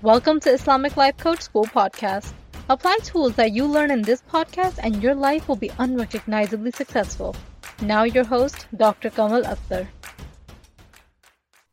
[0.00, 2.32] Welcome to Islamic Life Coach School podcast.
[2.70, 7.34] Apply tools that you learn in this podcast and your life will be unrecognizably successful.
[7.82, 9.10] Now, your host, Dr.
[9.10, 9.88] Kamal Akhtar.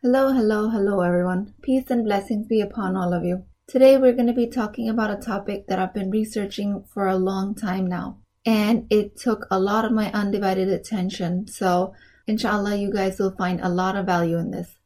[0.02, 1.54] Hello, hello, hello, everyone.
[1.62, 3.44] Peace and blessings be upon all of you.
[3.68, 7.18] Today, we're going to be talking about a topic that I've been researching for a
[7.18, 11.46] long time now, and it took a lot of my undivided attention.
[11.46, 11.94] So,
[12.26, 14.80] inshallah, you guys will find a lot of value in this.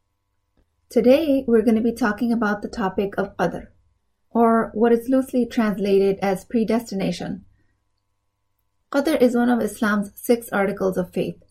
[0.89, 3.67] Today, we're going to be talking about the topic of Qadr,
[4.31, 7.45] or what is loosely translated as predestination.
[8.91, 11.43] Qadr is one of Islam's six articles of faith.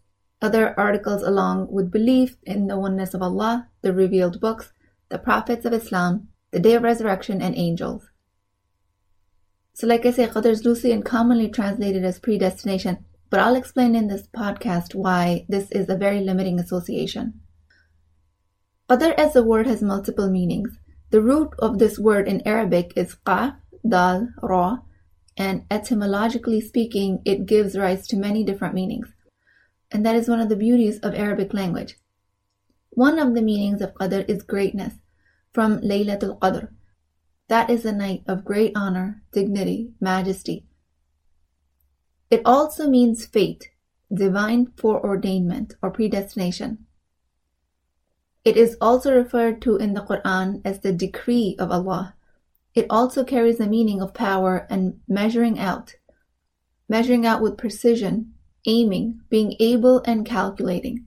[0.43, 4.73] Other articles along with belief in the oneness of Allah, the revealed books,
[5.09, 8.09] the prophets of Islam, the day of resurrection, and angels.
[9.73, 13.95] So, like I say, Qadr is loosely and commonly translated as predestination, but I'll explain
[13.95, 17.41] in this podcast why this is a very limiting association.
[18.89, 20.79] Qadr as a word has multiple meanings.
[21.11, 24.79] The root of this word in Arabic is qaf, dal, ra,
[25.37, 29.09] and etymologically speaking, it gives rise to many different meanings.
[29.91, 31.97] And that is one of the beauties of Arabic language.
[32.91, 34.95] One of the meanings of Qadr is greatness,
[35.53, 36.69] from Laylatul Qadr.
[37.49, 40.67] That is a night of great honor, dignity, majesty.
[42.31, 43.69] It also means fate,
[44.13, 46.87] divine foreordainment, or predestination.
[48.49, 52.15] It is also referred to in the Quran as the decree of Allah.
[52.75, 55.97] It also carries the meaning of power and measuring out.
[56.89, 58.33] Measuring out with precision,
[58.65, 61.05] aiming, being able, and calculating.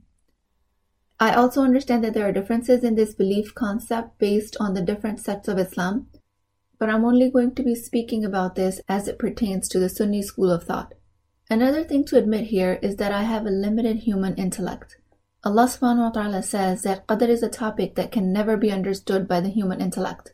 [1.19, 5.19] I also understand that there are differences in this belief concept based on the different
[5.19, 6.09] sects of Islam,
[6.78, 10.22] but I'm only going to be speaking about this as it pertains to the Sunni
[10.22, 10.94] school of thought.
[11.50, 14.97] Another thing to admit here is that I have a limited human intellect.
[15.44, 19.28] Allah subhanahu wa ta'ala says that Qadr is a topic that can never be understood
[19.28, 20.34] by the human intellect.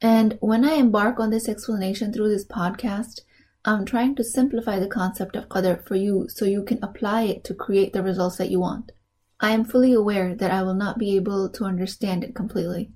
[0.00, 3.22] And when I embark on this explanation through this podcast,
[3.64, 7.42] I'm trying to simplify the concept of Qadr for you so you can apply it
[7.44, 8.92] to create the results that you want.
[9.40, 12.92] I am fully aware that I will not be able to understand it completely.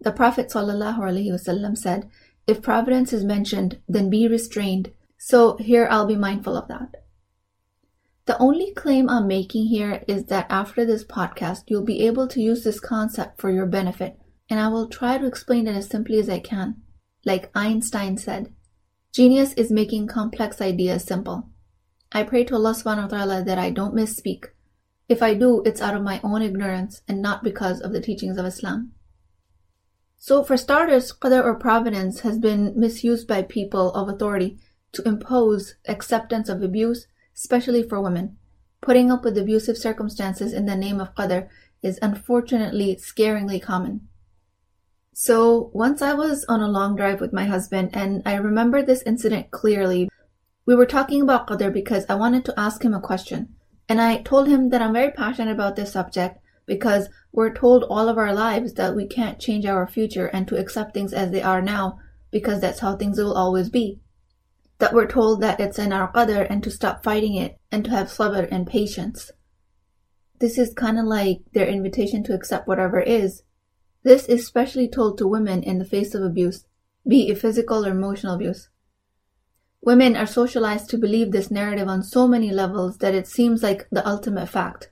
[0.00, 2.10] The Prophet ﷺ said,
[2.48, 4.90] If providence is mentioned, then be restrained.
[5.18, 7.05] So here I'll be mindful of that.
[8.26, 12.40] The only claim I'm making here is that after this podcast, you'll be able to
[12.40, 14.18] use this concept for your benefit,
[14.50, 16.82] and I will try to explain it as simply as I can.
[17.24, 18.52] Like Einstein said,
[19.12, 21.50] genius is making complex ideas simple.
[22.10, 24.46] I pray to Allah subhanahu wa ta'ala that I don't misspeak.
[25.08, 28.38] If I do, it's out of my own ignorance and not because of the teachings
[28.38, 28.90] of Islam.
[30.18, 34.58] So, for starters, qadr or providence has been misused by people of authority
[34.92, 38.36] to impose acceptance of abuse especially for women.
[38.80, 41.48] Putting up with abusive circumstances in the name of qadr
[41.82, 44.08] is unfortunately scaringly common.
[45.12, 49.02] So, once I was on a long drive with my husband, and I remember this
[49.02, 50.08] incident clearly.
[50.66, 53.54] We were talking about qadr because I wanted to ask him a question.
[53.88, 58.08] And I told him that I'm very passionate about this subject because we're told all
[58.08, 61.42] of our lives that we can't change our future and to accept things as they
[61.42, 64.00] are now because that's how things will always be
[64.78, 67.90] that we're told that it's in our qadr and to stop fighting it and to
[67.90, 69.30] have sabr and patience.
[70.38, 73.42] This is kind of like their invitation to accept whatever is.
[74.02, 76.64] This is specially told to women in the face of abuse,
[77.08, 78.68] be it physical or emotional abuse.
[79.80, 83.86] Women are socialized to believe this narrative on so many levels that it seems like
[83.90, 84.90] the ultimate fact.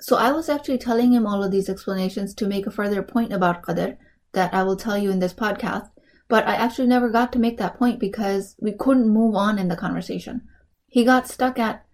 [0.00, 3.32] So I was actually telling him all of these explanations to make a further point
[3.32, 3.96] about qadr
[4.32, 5.88] that I will tell you in this podcast
[6.28, 9.68] but I actually never got to make that point because we couldn't move on in
[9.68, 10.42] the conversation.
[10.88, 11.84] He got stuck at,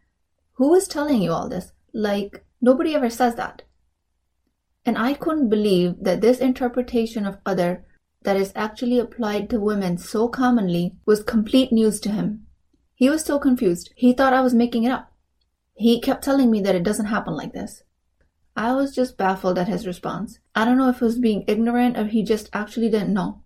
[0.55, 1.73] who is telling you all this?
[1.93, 3.63] Like, nobody ever says that.
[4.85, 7.83] And I couldn't believe that this interpretation of qadr
[8.23, 12.47] that is actually applied to women so commonly was complete news to him.
[12.95, 13.91] He was so confused.
[13.97, 15.13] He thought I was making it up.
[15.75, 17.83] He kept telling me that it doesn't happen like this.
[18.55, 20.39] I was just baffled at his response.
[20.55, 23.43] I don't know if he was being ignorant or he just actually didn't know.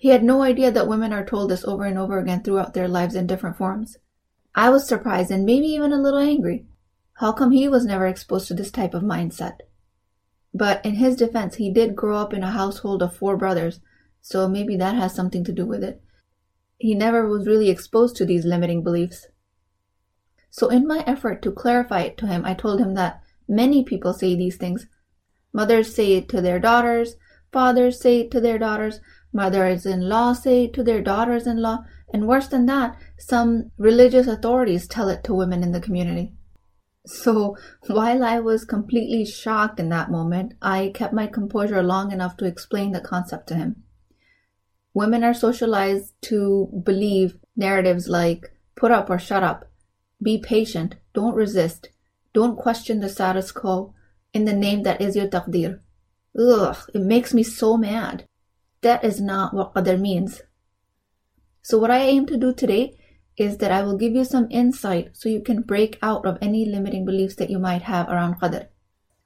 [0.00, 2.88] He had no idea that women are told this over and over again throughout their
[2.88, 3.98] lives in different forms.
[4.54, 6.64] I was surprised and maybe even a little angry.
[7.18, 9.58] How come he was never exposed to this type of mindset?
[10.54, 13.80] But in his defense, he did grow up in a household of four brothers,
[14.22, 16.02] so maybe that has something to do with it.
[16.78, 19.26] He never was really exposed to these limiting beliefs.
[20.48, 24.14] So, in my effort to clarify it to him, I told him that many people
[24.14, 24.86] say these things.
[25.52, 27.16] Mothers say it to their daughters,
[27.52, 29.00] fathers say it to their daughters,
[29.32, 34.26] Mothers in law say to their daughters in law, and worse than that, some religious
[34.26, 36.32] authorities tell it to women in the community.
[37.06, 37.56] So
[37.86, 42.44] while I was completely shocked in that moment, I kept my composure long enough to
[42.44, 43.84] explain the concept to him.
[44.92, 49.70] Women are socialized to believe narratives like put up or shut up,
[50.22, 51.90] be patient, don't resist,
[52.32, 53.94] don't question the status quo
[54.34, 55.80] in the name that is your taqdir.
[56.38, 58.24] Ugh, it makes me so mad.
[58.82, 60.42] That is not what qadr means.
[61.62, 62.96] So what I aim to do today
[63.36, 66.64] is that I will give you some insight so you can break out of any
[66.64, 68.68] limiting beliefs that you might have around Qadr.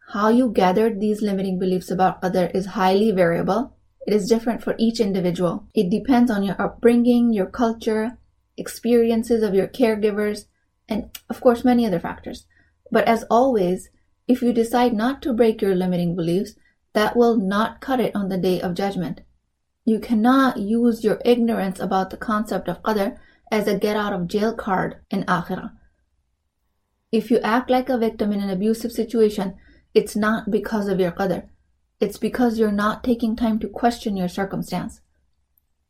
[0.09, 3.77] How you gathered these limiting beliefs about Qadr is highly variable.
[4.07, 5.67] It is different for each individual.
[5.75, 8.19] It depends on your upbringing, your culture,
[8.57, 10.47] experiences of your caregivers,
[10.89, 12.47] and of course many other factors.
[12.91, 13.89] But as always,
[14.29, 16.55] if you decide not to break your limiting beliefs,
[16.93, 19.23] that will not cut it on the day of judgment.
[19.85, 23.19] You cannot use your ignorance about the concept of Qadr
[23.51, 25.73] as a get out of jail card in Akhirah.
[27.13, 29.55] If you act like a victim in an abusive situation,
[29.95, 31.47] it's not because of your qadr.
[32.01, 35.01] It's because you're not taking time to question your circumstance.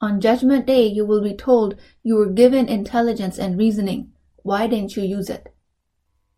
[0.02, 4.12] On Judgment Day, you will be told you were given intelligence and reasoning.
[4.42, 5.54] Why didn't you use it?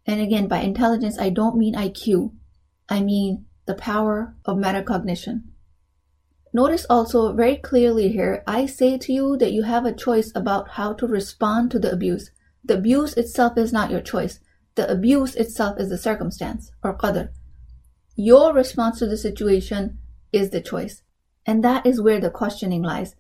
[0.06, 2.32] And again, by intelligence, I don't mean IQ.
[2.88, 5.43] I mean the power of metacognition.
[6.56, 10.70] Notice also very clearly here, I say to you that you have a choice about
[10.70, 12.31] how to respond to the abuse.
[12.64, 14.41] The abuse itself is not your choice.
[14.75, 17.29] The abuse itself is the circumstance, or qadr.
[18.14, 19.99] Your response to the situation
[20.32, 21.03] is the choice.
[21.44, 23.17] And that is where the questioning lies.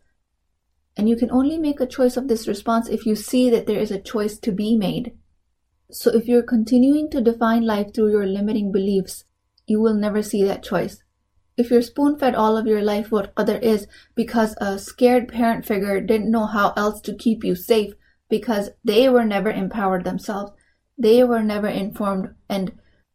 [0.96, 3.80] And you can only make a choice of this response if you see that there
[3.80, 5.12] is a choice to be made.
[5.90, 9.24] So if you're continuing to define life through your limiting beliefs,
[9.66, 11.02] you will never see that choice.
[11.56, 15.64] If you're spoon fed all of your life what qadr is because a scared parent
[15.64, 17.94] figure didn't know how else to keep you safe
[18.28, 20.52] because they were never empowered themselves,
[20.98, 22.72] they were never informed, and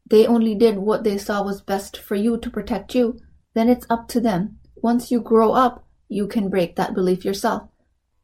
[0.10, 3.20] they only did what they saw was best for you to protect you,
[3.54, 4.58] then it's up to them.
[4.76, 7.64] Once you grow up, you can break that belief yourself.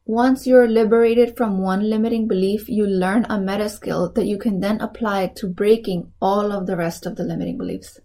[0.05, 4.61] Once you're liberated from one limiting belief, you learn a meta skill that you can
[4.61, 7.99] then apply to breaking all of the rest of the limiting beliefs.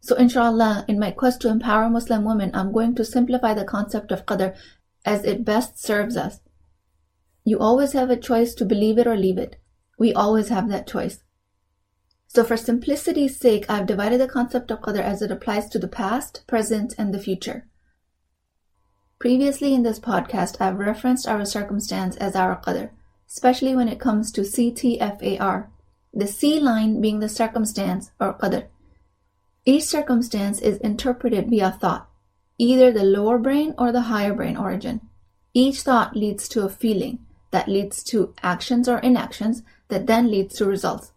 [0.00, 4.12] So inshallah, in my quest to empower Muslim women, I'm going to simplify the concept
[4.12, 4.56] of qadr
[5.04, 6.40] as it best serves us.
[7.44, 9.56] You always have a choice to believe it or leave it.
[9.98, 11.24] We always have that choice.
[12.28, 15.88] So for simplicity's sake, I've divided the concept of qadr as it applies to the
[15.88, 17.66] past, present, and the future.
[19.18, 22.90] Previously in this podcast, I've referenced our circumstance as our qadr,
[23.28, 25.68] especially when it comes to CTFAR,
[26.12, 28.66] the C line being the circumstance or qadr,
[29.68, 32.08] each circumstance is interpreted via thought,
[32.56, 34.98] either the lower brain or the higher brain origin.
[35.52, 37.18] Each thought leads to a feeling
[37.50, 41.12] that leads to actions or inactions that then leads to results.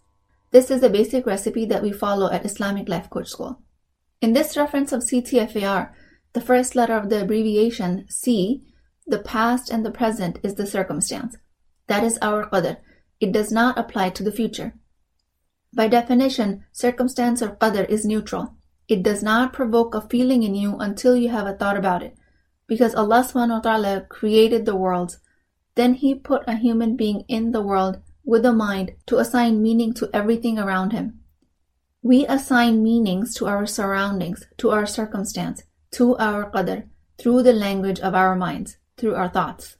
[0.51, 3.61] This is the basic recipe that we follow at Islamic Life Coach School.
[4.19, 5.93] In this reference of CTFAR,
[6.33, 8.63] the first letter of the abbreviation C,
[9.07, 11.37] the past and the present is the circumstance.
[11.87, 12.79] That is our qadr.
[13.21, 14.73] It does not apply to the future.
[15.73, 18.55] By definition, circumstance or qadr is neutral.
[18.87, 22.15] It does not provoke a feeling in you until you have a thought about it.
[22.67, 25.19] Because Allah subhanahu wa ta'ala created the worlds,
[25.75, 29.93] then He put a human being in the world with a mind to assign meaning
[29.93, 31.19] to everything around him.
[32.03, 36.87] We assign meanings to our surroundings, to our circumstance, to our qadr,
[37.17, 39.77] through the language of our minds, through our thoughts.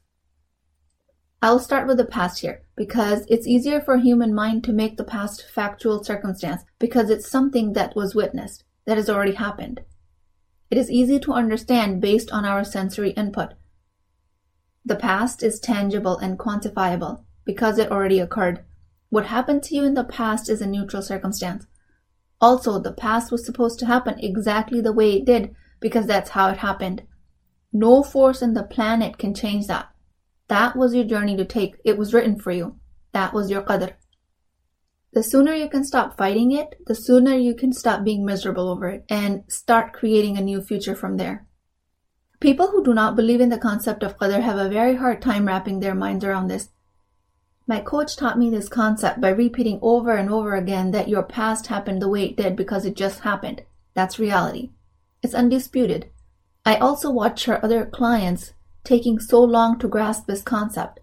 [1.43, 5.03] I'll start with the past here because it's easier for human mind to make the
[5.03, 9.81] past factual circumstance because it's something that was witnessed, that has already happened.
[10.69, 13.53] It is easy to understand based on our sensory input.
[14.85, 18.63] The past is tangible and quantifiable because it already occurred.
[19.09, 21.65] What happened to you in the past is a neutral circumstance.
[22.39, 26.49] Also, the past was supposed to happen exactly the way it did because that's how
[26.49, 27.01] it happened.
[27.73, 29.90] No force in the planet can change that.
[30.51, 31.77] That was your journey to take.
[31.85, 32.75] It was written for you.
[33.13, 33.93] That was your qadr.
[35.13, 38.89] The sooner you can stop fighting it, the sooner you can stop being miserable over
[38.89, 41.47] it and start creating a new future from there.
[42.41, 45.45] People who do not believe in the concept of qadr have a very hard time
[45.45, 46.67] wrapping their minds around this.
[47.65, 51.67] My coach taught me this concept by repeating over and over again that your past
[51.67, 53.63] happened the way it did because it just happened.
[53.93, 54.71] That's reality.
[55.23, 56.09] It's undisputed.
[56.65, 58.51] I also watch her other clients
[58.83, 60.99] taking so long to grasp this concept.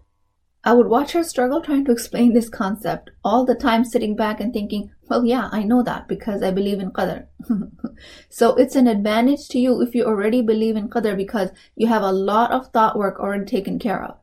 [0.63, 4.41] I would watch her struggle trying to explain this concept, all the time sitting back
[4.41, 7.27] and thinking, well, yeah, I know that because I believe in Qadr.
[8.29, 12.03] so it's an advantage to you if you already believe in Qadr because you have
[12.03, 14.17] a lot of thought work already taken care of.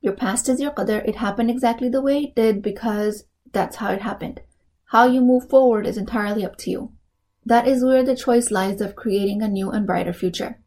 [0.00, 1.06] Your past is your Qadr.
[1.08, 4.40] It happened exactly the way it did because that's how it happened.
[4.86, 6.92] How you move forward is entirely up to you.
[7.44, 10.60] That is where the choice lies of creating a new and brighter future.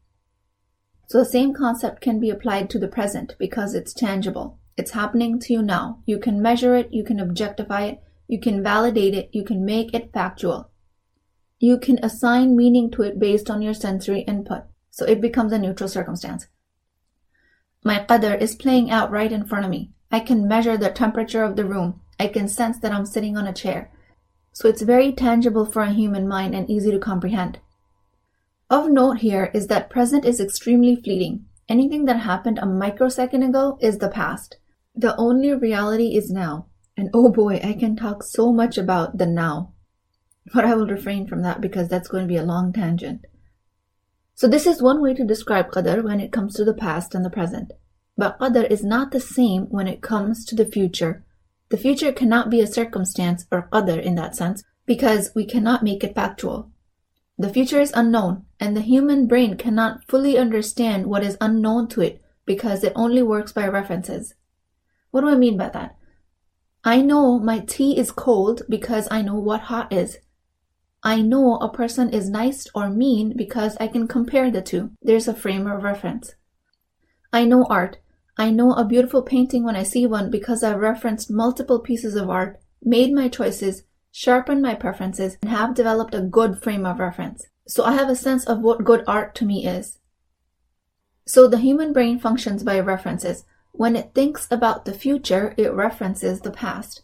[1.11, 4.59] So the same concept can be applied to the present because it's tangible.
[4.77, 6.01] It's happening to you now.
[6.05, 9.93] You can measure it, you can objectify it, you can validate it, you can make
[9.93, 10.71] it factual.
[11.59, 15.59] You can assign meaning to it based on your sensory input, so it becomes a
[15.59, 16.47] neutral circumstance.
[17.83, 19.91] My qadr is playing out right in front of me.
[20.13, 21.99] I can measure the temperature of the room.
[22.21, 23.91] I can sense that I'm sitting on a chair.
[24.53, 27.59] So it's very tangible for a human mind and easy to comprehend.
[28.71, 31.43] Of note here is that present is extremely fleeting.
[31.67, 34.59] Anything that happened a microsecond ago is the past.
[34.95, 36.67] The only reality is now.
[36.95, 39.73] And oh boy, I can talk so much about the now.
[40.53, 43.25] But I will refrain from that because that's going to be a long tangent.
[44.35, 47.25] So this is one way to describe qadr when it comes to the past and
[47.25, 47.73] the present.
[48.17, 51.25] But qadr is not the same when it comes to the future.
[51.71, 56.05] The future cannot be a circumstance or qadr in that sense because we cannot make
[56.05, 56.70] it factual.
[57.41, 62.01] The future is unknown and the human brain cannot fully understand what is unknown to
[62.01, 64.35] it because it only works by references.
[65.09, 65.97] What do I mean by that?
[66.83, 70.19] I know my tea is cold because I know what hot is.
[71.01, 74.91] I know a person is nice or mean because I can compare the two.
[75.01, 76.35] There's a frame of reference.
[77.33, 77.97] I know art.
[78.37, 82.29] I know a beautiful painting when I see one because I've referenced multiple pieces of
[82.29, 87.47] art, made my choices, sharpened my preferences, and have developed a good frame of reference.
[87.67, 89.99] So I have a sense of what good art to me is.
[91.25, 93.45] So the human brain functions by references.
[93.71, 97.03] When it thinks about the future, it references the past.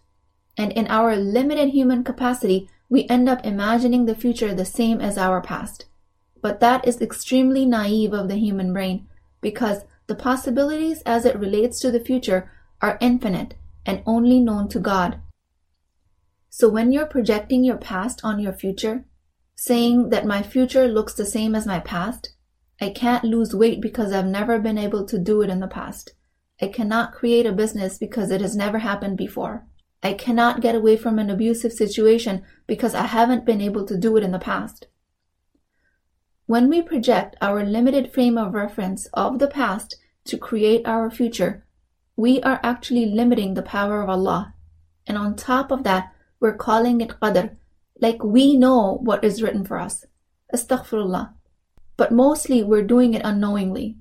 [0.58, 5.18] And in our limited human capacity, we end up imagining the future the same as
[5.18, 5.86] our past.
[6.42, 9.08] But that is extremely naive of the human brain
[9.40, 14.80] because the possibilities as it relates to the future are infinite and only known to
[14.80, 15.20] God.
[16.60, 19.06] So when you're projecting your past on your future,
[19.54, 22.34] saying that my future looks the same as my past,
[22.82, 26.16] I can't lose weight because I've never been able to do it in the past.
[26.60, 29.68] I cannot create a business because it has never happened before.
[30.02, 34.18] I cannot get away from an abusive situation because I haven't been able to do
[34.18, 34.88] it in the past.
[36.48, 41.68] When we project our limited frame of reference of the past to create our future,
[42.16, 44.56] we are actually limiting the power of Allah.
[45.06, 47.56] And on top of that, we're calling it qadr,
[48.00, 50.06] like we know what is written for us.
[50.54, 51.34] Astaghfirullah.
[51.98, 53.98] But mostly we're doing it unknowingly.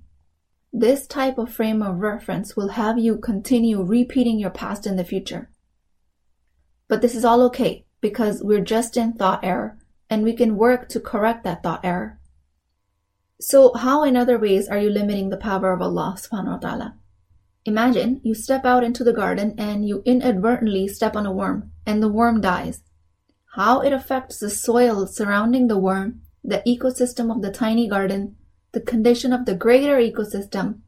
[0.72, 5.04] This type of frame of reference will have you continue repeating your past in the
[5.04, 5.50] future.
[6.88, 9.78] But this is all okay because we're just in thought error
[10.10, 12.20] and we can work to correct that thought error.
[13.40, 16.94] So how in other ways are you limiting the power of Allah subhanahu wa ta'ala?
[17.66, 22.00] Imagine you step out into the garden and you inadvertently step on a worm and
[22.00, 22.82] the worm dies.
[23.56, 28.36] How it affects the soil surrounding the worm, the ecosystem of the tiny garden,
[28.70, 30.82] the condition of the greater ecosystem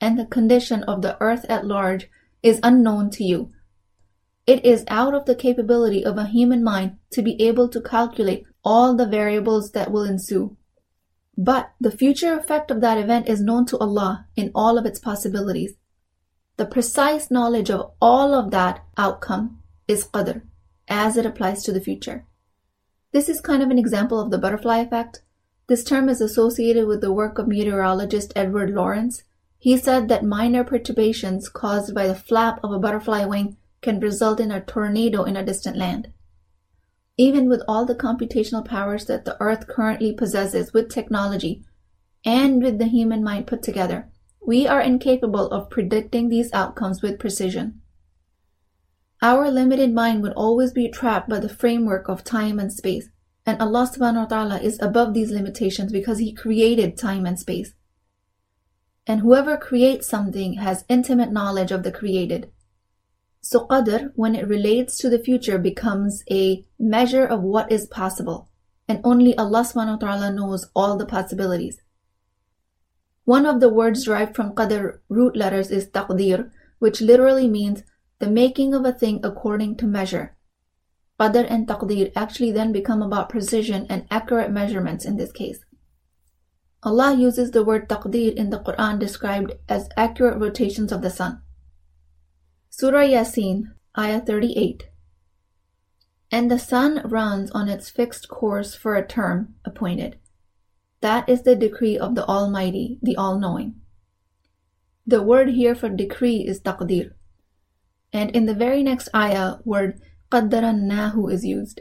[0.00, 2.08] and the condition of the earth at large
[2.42, 3.52] is unknown to you.
[4.46, 8.46] It is out of the capability of a human mind to be able to calculate
[8.64, 10.56] all the variables that will ensue.
[11.36, 14.98] But the future effect of that event is known to Allah in all of its
[14.98, 15.74] possibilities.
[16.62, 20.42] The precise knowledge of all of that outcome is qadr,
[20.86, 22.24] as it applies to the future.
[23.10, 25.22] This is kind of an example of the butterfly effect,
[25.66, 29.24] this term is associated with the work of meteorologist Edward Lorenz.
[29.58, 34.38] He said that minor perturbations caused by the flap of a butterfly wing can result
[34.38, 36.12] in a tornado in a distant land.
[37.16, 41.64] Even with all the computational powers that the Earth currently possesses with technology
[42.24, 44.11] and with the human mind put together,
[44.44, 47.80] we are incapable of predicting these outcomes with precision.
[49.22, 53.08] Our limited mind would always be trapped by the framework of time and space,
[53.46, 57.74] and Allah subhanahu wa ta'ala is above these limitations because He created time and space.
[59.06, 62.50] And whoever creates something has intimate knowledge of the created.
[63.40, 68.48] So qadr, when it relates to the future, becomes a measure of what is possible.
[68.88, 71.81] And only Allah subhanahu wa ta'ala knows all the possibilities.
[73.24, 76.50] One of the words derived from qadr root letters is taqdir,
[76.80, 77.84] which literally means
[78.18, 80.36] the making of a thing according to measure.
[81.20, 85.64] Qadr and taqdir actually then become about precision and accurate measurements in this case.
[86.82, 91.42] Allah uses the word taqdir in the Quran described as accurate rotations of the sun.
[92.70, 94.88] Surah Yasin, Ayah 38.
[96.32, 100.18] And the sun runs on its fixed course for a term appointed.
[101.02, 103.74] That is the decree of the Almighty, the All-Knowing.
[105.04, 107.10] The word here for decree is taqdir.
[108.12, 111.80] And in the very next ayah, word qaddarannahu is used.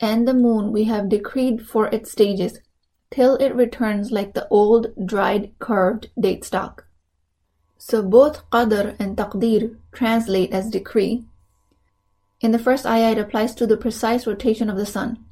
[0.00, 2.58] And the moon we have decreed for its stages,
[3.12, 6.86] till it returns like the old, dried, curved date stock.
[7.78, 11.26] So both qadr and taqdir translate as decree.
[12.40, 15.24] In the first ayah, it applies to the precise rotation of the sun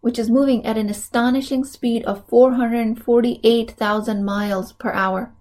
[0.00, 5.34] which is moving at an astonishing speed of 448,000 miles per hour,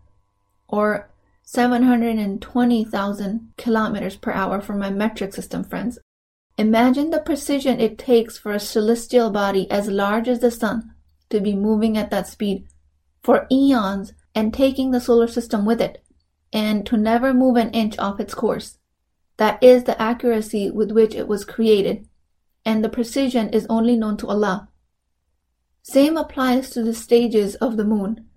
[0.68, 1.10] or
[1.44, 6.00] 720,000 kilometers per hour for my metric system friends.
[6.58, 10.94] Imagine the precision it takes for a celestial body as large as the sun
[11.30, 12.68] to be moving at that speed
[13.24, 16.04] for eons and taking the solar system with it,
[16.52, 18.78] and to never move an inch off its course.
[19.38, 22.09] That is the accuracy with which it was created,
[22.66, 24.70] and the precision is only known to Allah.
[25.82, 28.28] Same applies to the stages of the moon.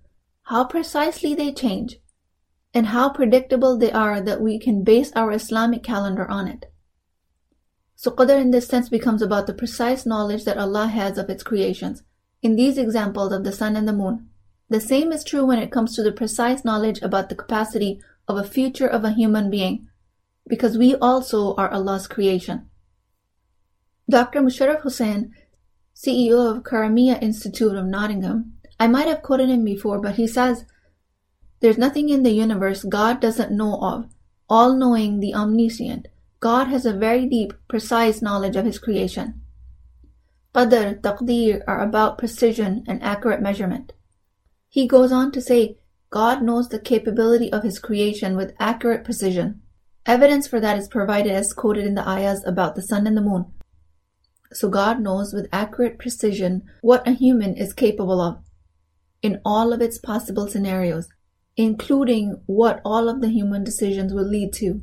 [0.45, 1.99] How precisely they change,
[2.75, 6.73] and how predictable they are that we can base our Islamic calendar on it.
[7.95, 11.43] So Qadr in this sense becomes about the precise knowledge that Allah has of its
[11.43, 12.03] creations.
[12.43, 14.29] In these examples of the sun and the moon,
[14.69, 18.37] the same is true when it comes to the precise knowledge about the capacity of
[18.37, 19.87] a future of a human being,
[20.49, 22.69] because we also are Allah's creation.
[24.09, 24.41] Dr.
[24.41, 25.35] Musharraf Hussain,
[25.95, 30.65] CEO of Karimia Institute of Nottingham, I might have quoted him before, but he says,
[31.61, 34.07] There's nothing in the universe God doesn't know of,
[34.49, 36.09] all knowing, the omniscient.
[36.41, 39.41] God has a very deep, precise knowledge of His creation.
[40.53, 43.93] Qadr, taqdeer are about precision and accurate measurement.
[44.69, 45.79] He goes on to say,
[46.11, 49.63] God knows the capability of His creation with accurate precision.
[50.05, 53.23] Evidence for that is provided as quoted in the ayahs about the sun and the
[53.23, 53.47] moon.
[54.53, 58.39] So God knows with accurate precision what a human is capable of
[59.23, 61.09] in all of its possible scenarios,
[61.57, 64.83] including what all of the human decisions will lead to.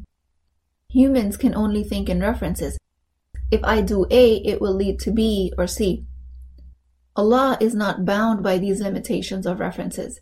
[0.90, 2.78] Humans can only think in references.
[3.52, 6.06] If I do A, it will lead to B or C.
[7.16, 10.22] Allah is not bound by these limitations of references.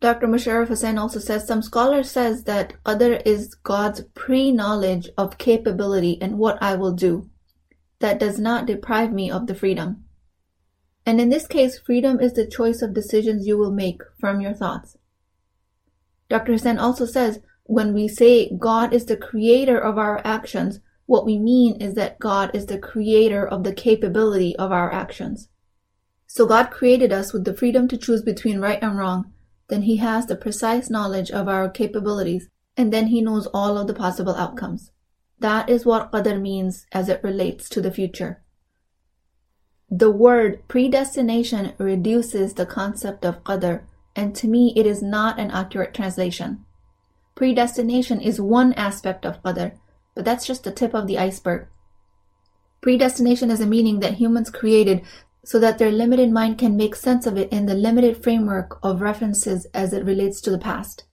[0.00, 0.26] Dr.
[0.26, 6.36] Musharraf Hussain also says some scholars says that Qadr is God's pre-knowledge of capability and
[6.36, 7.30] what I will do.
[8.04, 10.04] That does not deprive me of the freedom.
[11.06, 14.52] And in this case, freedom is the choice of decisions you will make from your
[14.52, 14.98] thoughts.
[16.28, 16.52] Dr.
[16.52, 21.38] Hussain also says when we say God is the creator of our actions, what we
[21.38, 25.48] mean is that God is the creator of the capability of our actions.
[26.26, 29.32] So God created us with the freedom to choose between right and wrong.
[29.68, 33.86] Then He has the precise knowledge of our capabilities, and then He knows all of
[33.86, 34.90] the possible outcomes.
[35.44, 38.42] That is what Qadr means as it relates to the future.
[39.90, 43.82] The word predestination reduces the concept of Qadr,
[44.16, 46.64] and to me it is not an accurate translation.
[47.34, 49.72] Predestination is one aspect of Qadr,
[50.14, 51.66] but that's just the tip of the iceberg.
[52.80, 55.02] Predestination is a meaning that humans created
[55.44, 59.02] so that their limited mind can make sense of it in the limited framework of
[59.02, 61.04] references as it relates to the past.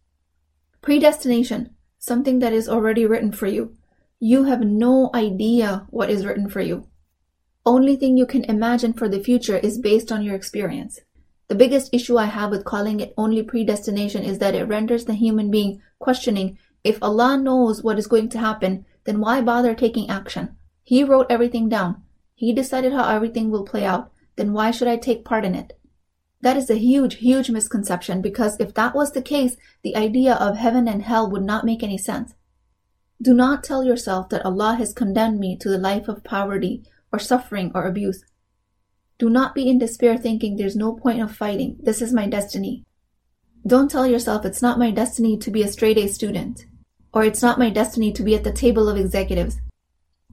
[0.81, 3.75] Predestination, something that is already written for you.
[4.23, 6.85] You have no idea what is written for you.
[7.65, 10.99] Only thing you can imagine for the future is based on your experience.
[11.47, 15.15] The biggest issue I have with calling it only predestination is that it renders the
[15.15, 20.07] human being questioning if Allah knows what is going to happen, then why bother taking
[20.07, 20.55] action?
[20.83, 22.03] He wrote everything down.
[22.35, 24.11] He decided how everything will play out.
[24.35, 25.79] Then why should I take part in it?
[26.41, 30.57] That is a huge, huge misconception because if that was the case, the idea of
[30.57, 32.35] heaven and hell would not make any sense.
[33.21, 37.19] Do not tell yourself that Allah has condemned me to the life of poverty or
[37.19, 38.23] suffering or abuse.
[39.19, 41.77] Do not be in despair thinking there's no point of fighting.
[41.83, 42.83] This is my destiny.
[43.67, 46.65] Don't tell yourself it's not my destiny to be a straight A student,
[47.13, 49.61] or it's not my destiny to be at the table of executives.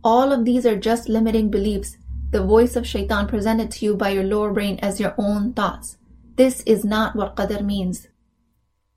[0.03, 1.99] All of these are just limiting beliefs,
[2.31, 5.99] the voice of shaitan presented to you by your lower brain as your own thoughts.
[6.37, 8.07] This is not what qadr means.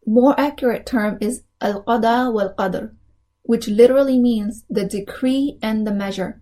[0.06, 2.95] More accurate term is al-qada wal-qadr,
[3.43, 6.41] which literally means the decree and the measure.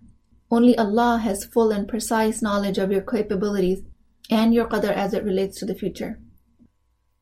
[0.50, 3.82] Only Allah has full and precise knowledge of your capabilities
[4.30, 6.20] and your qadr as it relates to the future.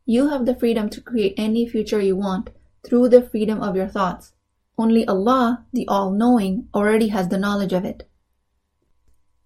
[0.06, 2.50] You have the freedom to create any future you want
[2.84, 4.32] through the freedom of your thoughts.
[4.78, 8.08] Only Allah, the All-Knowing, already has the knowledge of it.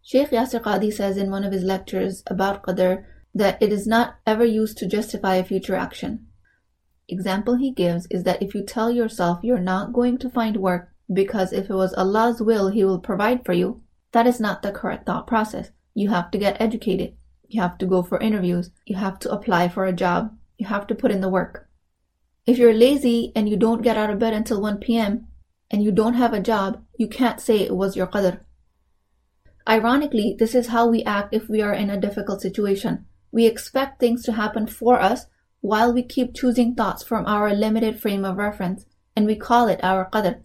[0.03, 4.17] Sheikh Yasir Qadhi says in one of his lectures about Qadr that it is not
[4.27, 6.27] ever used to justify a future action.
[7.13, 10.93] Example he gives is that if you tell yourself you're not going to find work
[11.13, 13.83] because if it was Allah's will, He will provide for you.
[14.13, 15.71] That is not the correct thought process.
[15.95, 17.15] You have to get educated.
[17.49, 18.71] You have to go for interviews.
[18.87, 20.37] You have to apply for a job.
[20.59, 21.69] You have to put in the work.
[22.47, 25.29] If you're lazy and you don't get out of bed until 1 p.m.
[25.71, 28.41] and you don't have a job, you can't say it was your qadr.
[29.69, 33.07] Ironically, this is how we act if we are in a difficult situation.
[33.31, 35.27] We expect things to happen for us
[35.63, 38.85] while we keep choosing thoughts from our limited frame of reference,
[39.17, 40.43] and we call it our qadr.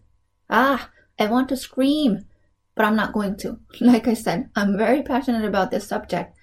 [0.49, 2.25] Ah, I want to scream,
[2.75, 3.59] but I'm not going to.
[3.81, 6.37] Like I said, I'm very passionate about this subject.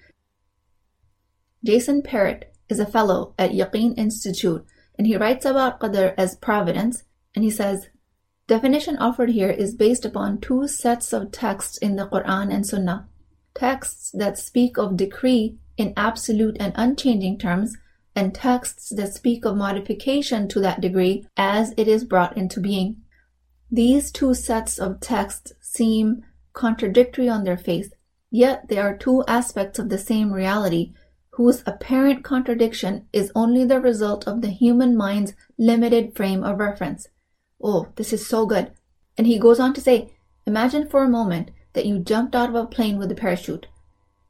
[1.63, 4.65] Justin Parrott is a fellow at Yaqeen Institute,
[4.97, 7.87] and he writes about qadr as providence, and he says,
[8.47, 13.07] Definition offered here is based upon two sets of texts in the Quran and Sunnah.
[13.55, 17.77] Texts that speak of decree in absolute and unchanging terms,
[18.15, 22.97] and texts that speak of modification to that degree as it is brought into being.
[23.69, 26.23] These two sets of texts seem
[26.53, 27.89] contradictory on their face,
[28.31, 30.93] yet they are two aspects of the same reality
[31.31, 37.09] whose apparent contradiction is only the result of the human mind's limited frame of reference.
[37.61, 38.71] Oh, this is so good.
[39.17, 40.13] And he goes on to say,
[40.45, 43.67] Imagine for a moment that you jumped out of a plane with a parachute.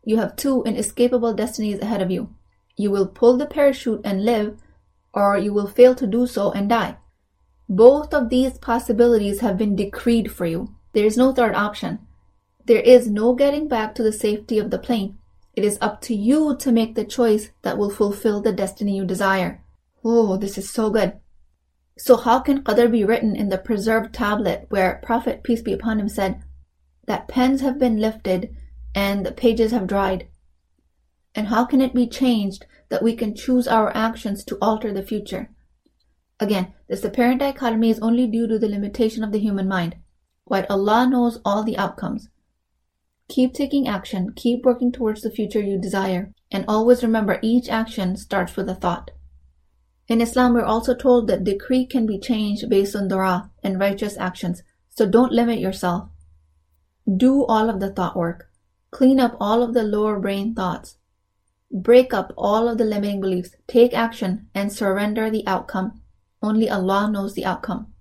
[0.04, 2.34] You have two inescapable destinies ahead of you.
[2.78, 4.58] You will pull the parachute and live,
[5.14, 6.98] or you will fail to do so and die.
[7.70, 10.76] Both of these possibilities have been decreed for you.
[10.94, 12.00] There is no third option.
[12.66, 15.18] There is no getting back to the safety of the plane.
[15.56, 19.06] It is up to you to make the choice that will fulfill the destiny you
[19.06, 19.64] desire.
[20.04, 21.14] Oh, this is so good.
[21.98, 26.00] So how can Qadr be written in the preserved tablet where Prophet, peace be upon
[26.00, 26.44] him, said
[27.08, 28.54] that pens have been lifted
[28.94, 30.28] and the pages have dried?
[31.36, 35.04] And how can it be changed that we can choose our actions to alter the
[35.04, 35.52] future?
[36.40, 39.98] Again, this apparent dichotomy is only due to the limitation of the human mind,
[40.46, 42.30] while Allah knows all the outcomes.
[43.28, 48.16] Keep taking action, keep working towards the future you desire, and always remember each action
[48.16, 49.12] starts with a thought.
[50.08, 54.18] In Islam, we're also told that decree can be changed based on dua and righteous
[54.18, 56.10] actions, so don't limit yourself.
[57.06, 58.52] Do all of the thought work.
[58.92, 60.98] Clean up all of the lower brain thoughts.
[61.72, 63.56] Break up all of the limiting beliefs.
[63.68, 66.02] Take action and surrender the outcome.
[66.42, 67.94] Only Allah knows the outcome.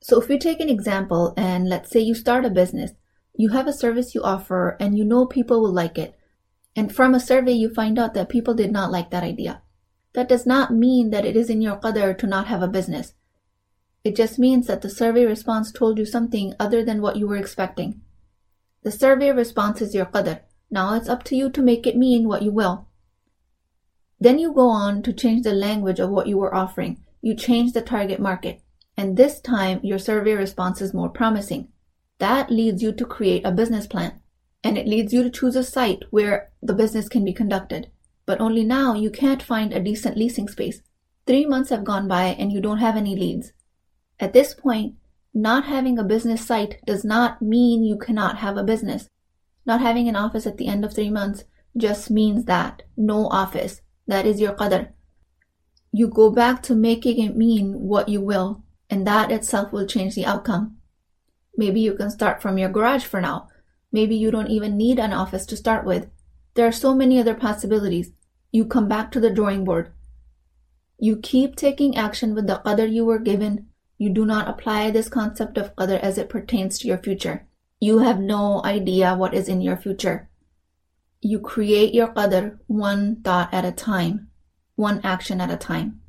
[0.00, 2.92] So if we take an example and let's say you start a business,
[3.34, 6.18] you have a service you offer and you know people will like it.
[6.74, 9.62] And from a survey, you find out that people did not like that idea.
[10.14, 13.14] That does not mean that it is in your qadr to not have a business.
[14.04, 17.36] It just means that the survey response told you something other than what you were
[17.36, 18.00] expecting.
[18.82, 20.40] The survey response is your qadr.
[20.72, 22.88] Now it's up to you to make it mean what you will.
[24.18, 27.04] Then you go on to change the language of what you were offering.
[27.20, 28.60] You change the target market.
[28.96, 31.68] And this time your survey response is more promising.
[32.18, 34.20] That leads you to create a business plan.
[34.64, 37.88] And it leads you to choose a site where the business can be conducted
[38.26, 40.82] but only now you can't find a decent leasing space.
[41.26, 43.52] Three months have gone by and you don't have any leads.
[44.18, 44.94] At this point,
[45.34, 49.08] not having a business site does not mean you cannot have a business.
[49.64, 51.44] Not having an office at the end of three months
[51.76, 52.82] just means that.
[52.96, 53.80] No office.
[54.06, 54.90] That is your qadr.
[55.92, 60.14] You go back to making it mean what you will, and that itself will change
[60.14, 60.78] the outcome.
[61.56, 63.48] Maybe you can start from your garage for now.
[63.92, 66.08] Maybe you don't even need an office to start with.
[66.54, 68.10] There are so many other possibilities.
[68.50, 69.92] You come back to the drawing board.
[70.98, 73.68] You keep taking action with the qadr you were given.
[73.98, 77.46] You do not apply this concept of qadr as it pertains to your future.
[77.82, 80.28] You have no idea what is in your future.
[81.20, 84.28] You create your qadr one thought at a time,
[84.76, 86.00] one action at a time.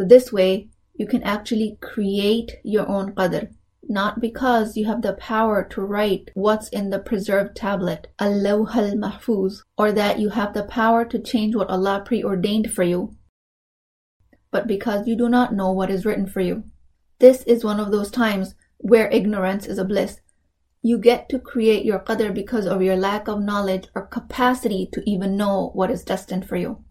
[0.00, 3.54] So this way, you can actually create your own qadr
[3.88, 9.62] not because you have the power to write what's in the preserved tablet, al-lawh al-mahfuz,
[9.78, 13.14] or that you have the power to change what Allah preordained for you,
[14.50, 16.64] but because you do not know what is written for you.
[17.20, 20.20] This is one of those times where ignorance is a bliss.
[20.80, 25.02] You get to create your qadr because of your lack of knowledge or capacity to
[25.10, 26.84] even know what is destined for you.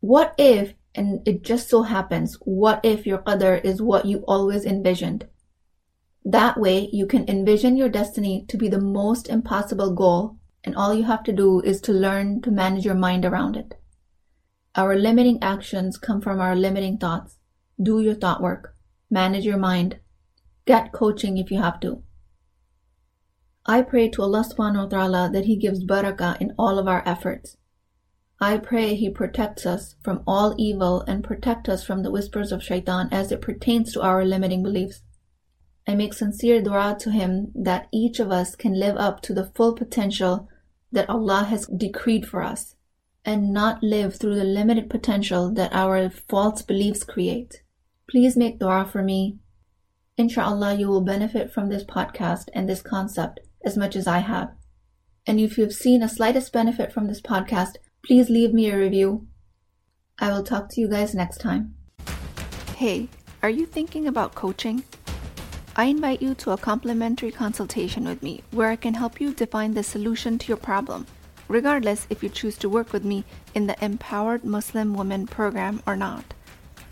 [0.00, 4.64] What if, and it just so happens, what if your qadr is what you always
[4.64, 5.26] envisioned?
[6.24, 10.94] That way, you can envision your destiny to be the most impossible goal, and all
[10.94, 13.74] you have to do is to learn to manage your mind around it.
[14.76, 17.36] Our limiting actions come from our limiting thoughts.
[17.82, 18.76] Do your thought work.
[19.10, 19.98] Manage your mind.
[20.66, 22.02] Get coaching if you have to.
[23.70, 27.02] I pray to Allah subhanahu wa ta'ala that He gives barakah in all of our
[27.04, 27.58] efforts.
[28.40, 32.62] I pray He protects us from all evil and protect us from the whispers of
[32.62, 35.02] shaitan as it pertains to our limiting beliefs.
[35.86, 39.52] I make sincere dua to Him that each of us can live up to the
[39.54, 40.48] full potential
[40.90, 42.74] that Allah has decreed for us
[43.22, 47.62] and not live through the limited potential that our false beliefs create.
[48.08, 49.40] Please make dua for me
[50.18, 54.48] Inshallah, you will benefit from this podcast and this concept as much as I have.
[55.26, 59.26] And if you've seen a slightest benefit from this podcast, please leave me a review.
[60.18, 61.74] I will talk to you guys next time.
[62.76, 63.08] Hey,
[63.42, 64.82] are you thinking about coaching?
[65.76, 69.74] I invite you to a complimentary consultation with me where I can help you define
[69.74, 71.06] the solution to your problem,
[71.46, 75.94] regardless if you choose to work with me in the Empowered Muslim Women program or
[75.94, 76.24] not.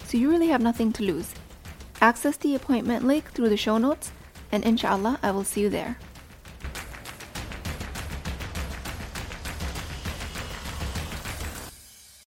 [0.05, 1.33] So you really have nothing to lose.
[2.01, 4.13] Access the appointment link through the show notes,
[4.53, 5.99] and inshallah, I will see you there.